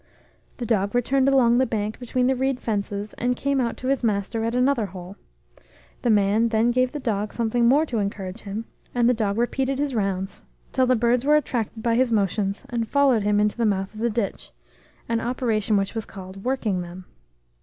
The 0.57 0.65
dog 0.65 0.95
returned 0.95 1.27
along 1.29 1.59
the 1.59 1.67
bank 1.67 1.99
between 1.99 2.25
the 2.25 2.35
reed 2.35 2.59
fences, 2.59 3.13
and 3.19 3.35
came 3.35 3.61
out 3.61 3.77
to 3.77 3.87
his 3.87 4.03
master 4.03 4.43
at 4.43 4.55
another 4.55 4.87
hole. 4.87 5.15
The 6.01 6.09
man 6.09 6.49
then 6.49 6.71
gave 6.71 6.91
the 6.91 6.99
dog 6.99 7.31
something 7.31 7.67
more 7.67 7.85
to 7.85 7.99
encourage 7.99 8.39
him, 8.41 8.65
and 8.95 9.07
the 9.07 9.13
dog 9.13 9.37
repeated 9.37 9.77
his 9.77 9.93
rounds, 9.93 10.41
till 10.71 10.87
the 10.87 10.95
birds 10.95 11.23
were 11.23 11.35
attracted 11.35 11.83
by 11.83 11.93
his 11.93 12.11
motions, 12.11 12.65
and 12.69 12.89
followed 12.89 13.21
him 13.21 13.39
into 13.39 13.57
the 13.57 13.63
mouth 13.63 13.93
of 13.93 13.99
the 13.99 14.09
ditch 14.09 14.49
an 15.07 15.19
operation 15.21 15.77
which 15.77 15.93
was 15.93 16.07
called 16.07 16.43
'working 16.43 16.81
them.' 16.81 17.05